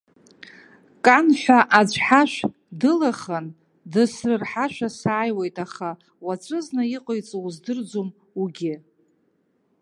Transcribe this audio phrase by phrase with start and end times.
[1.05, 2.39] Кан ҳәа аӡә ҳашә
[2.79, 3.45] дылахан,
[3.91, 5.89] дысрырҳашәа сааиуеит, аха
[6.25, 8.09] уаҵәызны иҟаиҵо уздырӡом
[8.39, 8.75] уигьы.